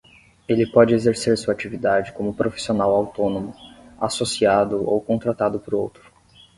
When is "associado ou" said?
3.99-4.99